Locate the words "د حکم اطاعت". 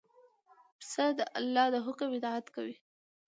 1.73-2.45